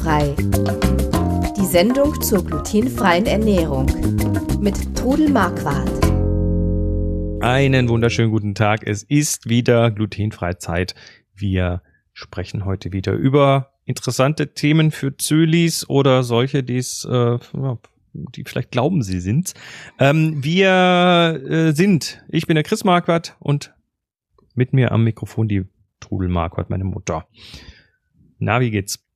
[0.00, 0.34] Glutenfrei.
[1.56, 3.86] Die Sendung zur glutenfreien Ernährung
[4.60, 5.90] mit Trudel Marquardt.
[7.42, 8.86] Einen wunderschönen guten Tag.
[8.86, 10.94] Es ist wieder glutenfreie Zeit.
[11.34, 11.82] Wir
[12.12, 17.38] sprechen heute wieder über interessante Themen für Zölis oder solche, die es, äh,
[18.14, 19.52] die vielleicht glauben, sie sind.
[19.98, 23.74] Ähm, wir äh, sind, ich bin der Chris Marquardt und
[24.54, 25.64] mit mir am Mikrofon die
[26.00, 27.26] Trudel Marquardt, meine Mutter.
[28.38, 29.09] Na, wie geht's?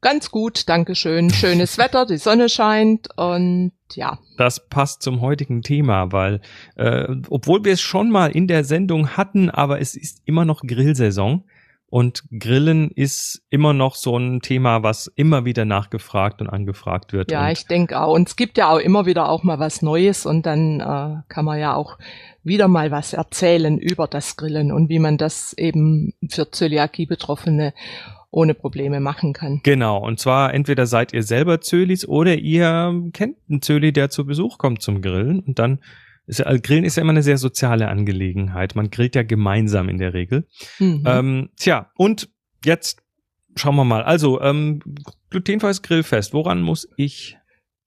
[0.00, 1.30] Ganz gut, Dankeschön.
[1.30, 4.18] Schönes Wetter, die Sonne scheint und ja.
[4.36, 6.40] Das passt zum heutigen Thema, weil
[6.76, 10.62] äh, obwohl wir es schon mal in der Sendung hatten, aber es ist immer noch
[10.62, 11.44] Grillsaison.
[11.94, 17.30] Und Grillen ist immer noch so ein Thema, was immer wieder nachgefragt und angefragt wird.
[17.30, 18.12] Ja, ich denke auch.
[18.14, 21.44] Und es gibt ja auch immer wieder auch mal was Neues und dann äh, kann
[21.44, 21.96] man ja auch
[22.42, 27.74] wieder mal was erzählen über das Grillen und wie man das eben für Zöliakie-Betroffene
[28.34, 29.60] ohne Probleme machen kann.
[29.62, 34.26] Genau, und zwar entweder seid ihr selber Zölis oder ihr kennt einen Zöli, der zu
[34.26, 35.78] Besuch kommt zum Grillen und dann
[36.26, 38.74] ist ja, Grillen ist ja immer eine sehr soziale Angelegenheit.
[38.74, 40.46] Man grillt ja gemeinsam in der Regel.
[40.78, 41.04] Mhm.
[41.06, 42.30] Ähm, tja, und
[42.64, 43.02] jetzt
[43.56, 44.02] schauen wir mal.
[44.02, 44.80] Also, ähm,
[45.30, 46.32] glutenfreies Grillfest.
[46.32, 47.36] Woran muss ich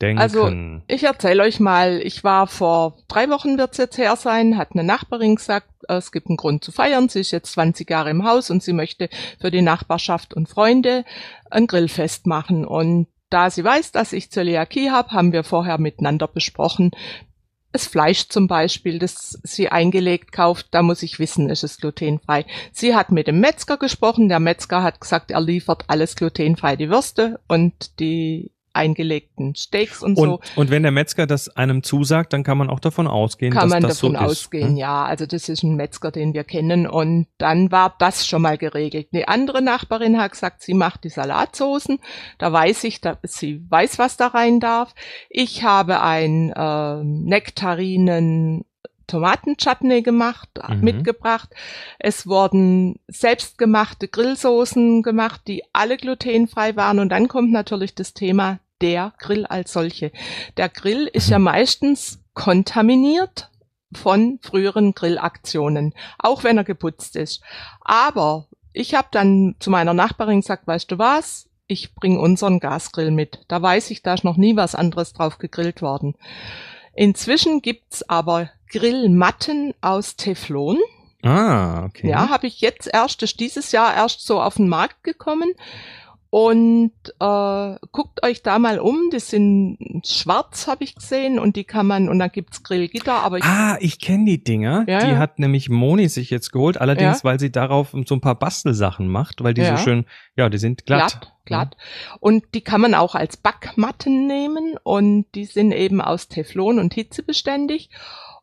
[0.00, 0.20] denken?
[0.20, 0.50] Also,
[0.86, 2.00] ich erzähle euch mal.
[2.02, 6.28] Ich war vor drei Wochen wird's jetzt her sein, hat eine Nachbarin gesagt, es gibt
[6.28, 7.08] einen Grund zu feiern.
[7.08, 9.08] Sie ist jetzt 20 Jahre im Haus und sie möchte
[9.40, 11.04] für die Nachbarschaft und Freunde
[11.50, 12.64] ein Grillfest machen.
[12.64, 16.92] Und da sie weiß, dass ich Zöliakie habe, haben wir vorher miteinander besprochen,
[17.72, 22.46] das Fleisch zum Beispiel, das sie eingelegt kauft, da muss ich wissen, ist es glutenfrei.
[22.72, 26.88] Sie hat mit dem Metzger gesprochen, der Metzger hat gesagt, er liefert alles glutenfrei, die
[26.88, 30.40] Würste und die eingelegten Steaks und, und, so.
[30.54, 33.70] Und wenn der Metzger das einem zusagt, dann kann man auch davon ausgehen, kann dass
[33.70, 34.30] man das davon so ist.
[34.30, 34.76] ausgehen, hm?
[34.76, 35.04] ja.
[35.04, 39.08] Also das ist ein Metzger, den wir kennen und dann war das schon mal geregelt.
[39.12, 41.98] Eine andere Nachbarin hat gesagt, sie macht die Salatsoßen.
[42.38, 44.94] Da weiß ich, da, sie weiß, was da rein darf.
[45.30, 48.64] Ich habe ein äh, Nektarinen
[49.06, 50.80] Tomatenchutney gemacht, mhm.
[50.80, 51.50] mitgebracht.
[51.98, 56.98] Es wurden selbstgemachte Grillsoßen gemacht, die alle glutenfrei waren.
[56.98, 60.12] Und dann kommt natürlich das Thema der Grill als solche.
[60.56, 63.50] Der Grill ist ja meistens kontaminiert
[63.92, 67.42] von früheren Grillaktionen, auch wenn er geputzt ist.
[67.80, 73.10] Aber ich habe dann zu meiner Nachbarin gesagt, weißt du was, ich bring unseren Gasgrill
[73.10, 73.40] mit.
[73.48, 76.14] Da weiß ich, da ist noch nie was anderes drauf gegrillt worden.
[76.94, 80.78] Inzwischen gibt's aber Grillmatten aus Teflon.
[81.22, 82.08] Ah, okay.
[82.08, 85.52] Ja, habe ich jetzt erst, ist dieses Jahr erst so auf den Markt gekommen.
[86.38, 91.64] Und äh, guckt euch da mal um, die sind schwarz, habe ich gesehen, und die
[91.64, 94.84] kann man, und dann gibt's Grillgitter, aber ich, Ah, ich kenne die Dinger.
[94.86, 95.16] Ja, die ja.
[95.16, 97.24] hat nämlich Moni sich jetzt geholt, allerdings, Ja.
[97.24, 100.04] weil sie darauf so ein paar Bastelsachen macht, weil die so schön,
[100.36, 101.12] ja, die sind glatt.
[101.12, 101.76] glatt, glatt.
[102.20, 106.92] Und die kann man auch als Backmatten nehmen und die sind eben aus Teflon und
[106.92, 107.88] hitzebeständig.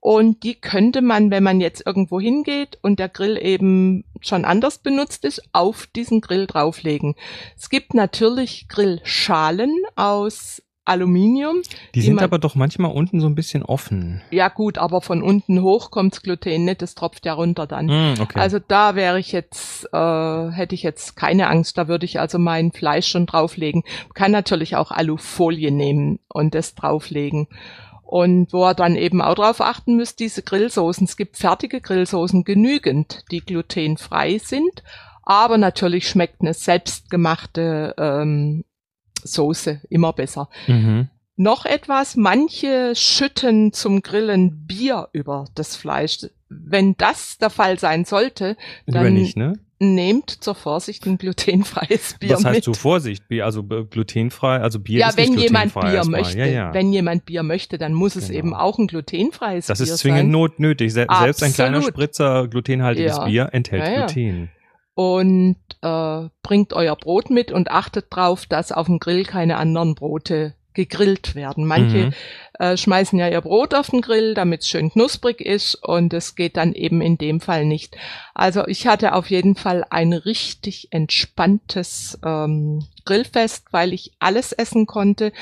[0.00, 4.78] Und die könnte man, wenn man jetzt irgendwo hingeht und der Grill eben schon anders
[4.78, 7.14] benutzt ist, auf diesen Grill drauflegen.
[7.56, 11.56] Es gibt natürlich Grillschalen aus Aluminium.
[11.94, 14.22] Die sind man- aber doch manchmal unten so ein bisschen offen.
[14.30, 17.90] Ja gut, aber von unten hoch kommt's Gluten nicht, das tropft ja runter dann.
[17.90, 18.38] Hm, okay.
[18.38, 22.38] Also da wäre ich jetzt, äh, hätte ich jetzt keine Angst, da würde ich also
[22.38, 23.82] mein Fleisch schon drauflegen.
[24.06, 27.48] Man kann natürlich auch Alufolie nehmen und das drauflegen.
[28.10, 32.42] Und wo er dann eben auch drauf achten müsst, diese Grillsoßen, es gibt fertige Grillsoßen
[32.42, 34.82] genügend, die glutenfrei sind,
[35.24, 38.64] aber natürlich schmeckt eine selbstgemachte ähm,
[39.22, 40.48] Soße immer besser.
[40.66, 41.10] mhm.
[41.36, 46.26] Noch etwas, manche schütten zum Grillen Bier über das Fleisch.
[46.48, 49.60] Wenn das der Fall sein sollte, dann nicht, ne?
[49.80, 52.64] Nehmt zur Vorsicht ein glutenfreies Bier Was heißt mit.
[52.64, 53.28] so Vorsicht?
[53.28, 56.20] Bier, also äh, glutenfrei, also Bier ja, ist nicht wenn jemand glutenfrei Bier erstmal.
[56.22, 56.74] möchte, Ja, ja.
[56.74, 58.38] wenn jemand Bier möchte, dann muss es Genau.
[58.38, 60.30] eben auch ein glutenfreies das Bier ist zwingend sein.
[60.30, 60.92] not nötig.
[60.92, 61.94] Se selbst ein kleiner Absolut.
[61.94, 63.24] Spritzer glutenhaltiges Ja.
[63.24, 64.08] Bier enthält.
[64.08, 64.50] Gluten.
[64.94, 69.94] Und äh, bringt euer Brot mit und achtet drauf, dass auf dem Grill keine anderen
[69.94, 71.66] Brote gegrillt werden.
[71.66, 72.12] Manche Mhm.
[72.60, 76.36] äh, schmeißen ja ihr Brot auf den Grill, damit es schön knusprig ist und es
[76.36, 77.96] geht dann eben in dem Fall nicht.
[78.32, 84.86] Also ich hatte auf jeden Fall ein richtig entspanntes ähm, Grillfest, weil ich alles essen
[84.86, 85.32] konnte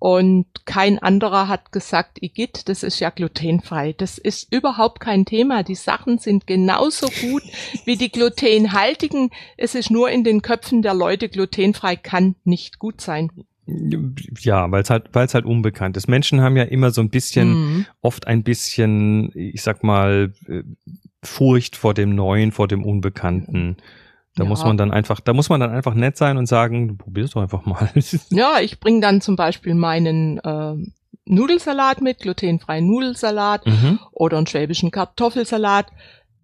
[0.00, 3.92] und kein anderer hat gesagt, Igitt, das ist ja glutenfrei.
[3.96, 5.62] Das ist überhaupt kein Thema.
[5.62, 7.42] Die Sachen sind genauso gut
[7.84, 9.30] wie die glutenhaltigen.
[9.56, 13.30] Es ist nur in den Köpfen der Leute, glutenfrei kann nicht gut sein.
[14.40, 16.08] Ja, weil es halt, weil es halt unbekannt ist.
[16.08, 17.86] Menschen haben ja immer so ein bisschen, Mhm.
[18.00, 20.62] oft ein bisschen, ich sag mal, äh,
[21.22, 23.76] Furcht vor dem Neuen, vor dem Unbekannten.
[24.36, 24.48] Da Ja.
[24.48, 27.34] muss man dann einfach, da muss man dann einfach nett sein und sagen, du probierst
[27.36, 27.90] doch einfach mal.
[28.30, 30.74] Ja, ich bringe dann zum Beispiel meinen äh,
[31.26, 33.98] Nudelsalat mit, glutenfreien Nudelsalat mhm.
[34.12, 35.86] oder einen schwäbischen Kartoffelsalat.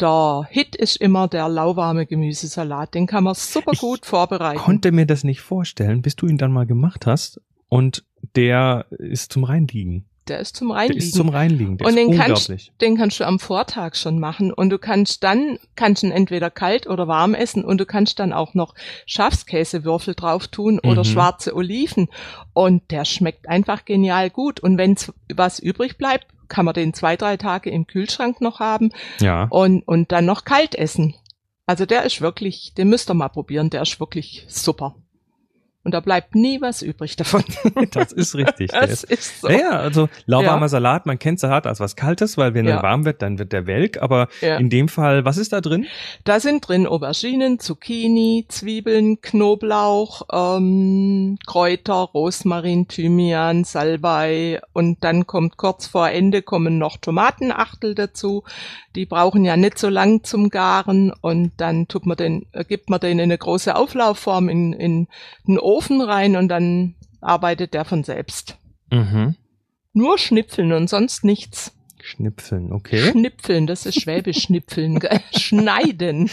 [0.00, 2.94] Der Hit ist immer der lauwarme Gemüsesalat.
[2.94, 4.58] Den kann man super Ich gut vorbereiten.
[4.58, 8.04] Konnte mir das nicht vorstellen, bis du ihn dann mal gemacht hast und
[8.34, 10.04] der ist zum Reinliegen.
[10.28, 10.98] der ist zum Der Reinliegen.
[10.98, 11.78] ist zum Reinliegen.
[11.78, 15.58] Der Und den kannst, den kannst du am Vortag schon machen und du kannst dann,
[15.76, 18.74] kannst ihn entweder kalt oder warm essen und du kannst dann auch noch
[19.06, 21.04] Schafskäsewürfel drauf tun oder Mhm.
[21.04, 22.08] schwarze Oliven
[22.52, 24.96] und der schmeckt einfach genial gut und wenn
[25.34, 29.44] was übrig bleibt, kann man den zwei, drei Tage im Kühlschrank noch haben Ja.
[29.50, 31.14] und, und dann noch kalt essen.
[31.66, 34.94] Also der ist wirklich, den müsst ihr mal probieren, der ist wirklich super.
[35.86, 37.44] Und da bleibt nie was übrig davon.
[37.92, 38.72] Das ist richtig.
[38.72, 39.48] Das ist, ist so.
[39.48, 40.68] ja, ja, also lauwarmer Ja.
[40.68, 42.82] Salat, man kennt Salat als was Kaltes, weil wenn er Ja.
[42.82, 44.02] warm wird, dann wird der welk.
[44.02, 44.56] Aber Ja.
[44.56, 45.86] in dem Fall, was ist da drin?
[46.24, 55.56] Da sind drin Auberginen, Zucchini, Zwiebeln, Knoblauch, ähm, Kräuter, Rosmarin, Thymian, Salbei und dann kommt
[55.56, 58.42] kurz vor Ende kommen noch Tomatenachtel dazu.
[58.96, 62.90] Die brauchen ja nicht so lang zum Garen und dann tut man den, äh, gibt
[62.90, 65.06] man den in eine große Auflaufform in, in
[65.46, 68.58] den Ofen rein und dann arbeitet der von selbst.
[68.90, 69.36] Mhm.
[69.92, 71.72] Nur Schnipfeln und sonst nichts.
[72.02, 73.10] Schnipfeln, okay.
[73.10, 75.00] Schnipfeln, das ist Schwäbisch Schnipfeln.
[75.36, 76.30] Schneiden.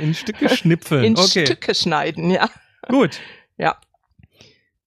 [0.00, 1.04] in Stücke schnipfeln.
[1.04, 2.48] In okay, Stücke schneiden, ja.
[2.88, 3.20] gut.
[3.58, 3.76] Ja.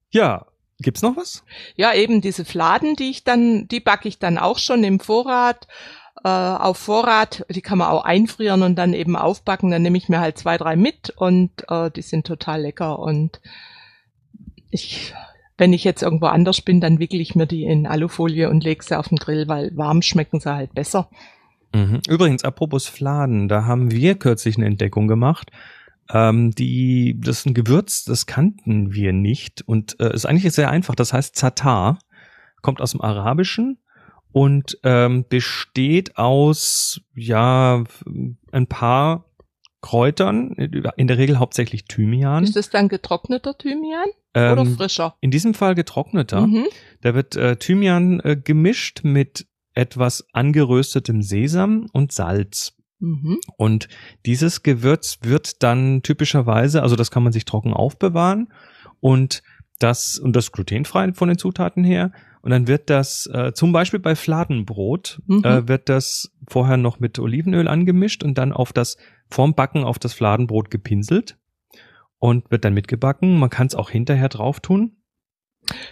[0.09, 0.45] Ja,
[0.79, 1.43] gibt's noch was?
[1.75, 5.67] Ja, eben diese Fladen, die ich dann, die backe ich dann auch schon im Vorrat.
[6.27, 9.71] Äh, auf Vorrat, die kann man auch einfrieren und dann eben aufbacken.
[9.71, 12.99] Dann nehme ich mir halt zwei, drei mit und äh, die sind total lecker.
[12.99, 13.39] Und
[14.69, 15.13] ich,
[15.57, 18.83] wenn ich jetzt irgendwo anders bin, dann wickel ich mir die in Alufolie und lege
[18.83, 21.09] sie auf den Grill, weil warm schmecken sie halt besser.
[21.73, 22.01] Mhm.
[22.09, 25.51] Übrigens, apropos Fladen, da haben wir kürzlich eine Entdeckung gemacht.
[26.09, 30.71] Ähm, die, das ist ein Gewürz, das kannten wir nicht und äh, ist eigentlich sehr
[30.71, 30.95] einfach.
[30.95, 31.99] Das heißt Zatar,
[32.61, 33.77] kommt aus dem Arabischen
[34.37, 37.83] und ähm, besteht aus ja
[38.51, 39.25] ein paar
[39.81, 42.43] Kräutern, in der Regel hauptsächlich Thymian.
[42.43, 45.15] Ist das dann getrockneter Thymian oder Ähm, frischer?
[45.21, 46.45] in diesem Fall getrockneter.
[46.45, 46.65] Mhm.
[47.01, 52.75] Da wird äh, Thymian äh, gemischt mit etwas angeröstetem Sesam und Salz.
[52.99, 53.39] Mhm.
[53.57, 53.87] Und
[54.25, 58.51] dieses Gewürz wird dann typischerweise, also das kann man sich trocken aufbewahren
[58.99, 59.41] und
[59.79, 62.11] das und das glutenfrei von den Zutaten her.
[62.47, 65.43] Und dann wird das äh, zum Beispiel bei Fladenbrot Mhm.
[65.43, 68.95] äh, wird das vorher noch mit Olivenöl angemischt und dann auf das
[69.29, 71.37] vorm Backen auf das Fladenbrot gepinselt
[72.19, 73.37] und wird dann mitgebacken.
[73.37, 74.93] Man kann es auch hinterher drauf tun.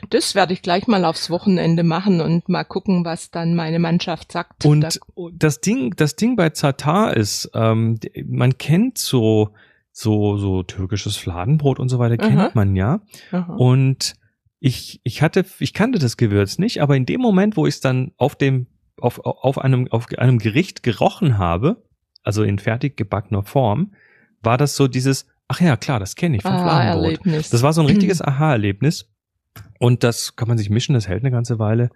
[0.10, 4.32] Das werde ich gleich mal aufs Wochenende machen und mal gucken, was dann meine Mannschaft
[4.32, 4.64] sagt.
[4.64, 5.00] Da- Und
[5.34, 9.50] das Ding, das Ding bei Zatar ist, ähm, man kennt so,
[9.92, 12.30] so, so türkisches Fladenbrot und so weiter, Aha.
[12.30, 13.02] kennt man ja.
[13.34, 13.56] Aha.
[13.56, 14.14] Und
[14.60, 17.82] ich, ich hatte, ich kannte das Gewürz nicht, aber in dem Moment, wo ich es
[17.82, 18.68] dann auf dem,
[19.00, 21.84] auf, auf einem, auf einem Gericht gerochen habe,
[22.24, 23.94] also in fertig gebackener Form,
[24.42, 27.20] war das so dieses, ach ja, klar, das kenne ich vom Ah, Fladenbrot.
[27.54, 29.12] Das war so ein richtiges Aha-Erlebnis.
[29.80, 31.90] Und das kann man sich mischen, das hält eine ganze Weile.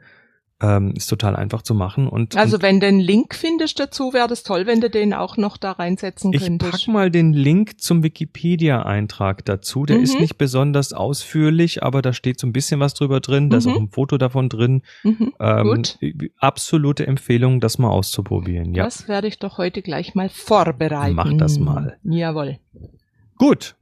[0.62, 2.10] Ähm, ist total einfach zu machen.
[2.10, 5.14] Und, Also und wenn du einen Link findest dazu, wäre das toll, wenn du den
[5.14, 6.72] auch noch da reinsetzen ich könntest.
[6.86, 9.86] pack mal den Link zum Wikipedia-Eintrag dazu.
[9.86, 10.04] Der Mhm.
[10.04, 13.50] ist nicht besonders ausführlich, aber da steht so ein bisschen was drüber drin.
[13.50, 13.72] Da ist Mhm.
[13.74, 14.82] auch ein Foto davon drin.
[15.04, 15.34] Mhm.
[15.40, 15.98] Ähm, Gut.
[16.40, 18.74] Absolute Empfehlung, das mal auszuprobieren.
[18.76, 18.84] Ja.
[18.84, 21.16] Das werde ich doch heute gleich mal vorbereiten.
[21.16, 21.98] Mach das mal.
[22.04, 22.58] Jawohl.
[23.38, 23.76] Gut.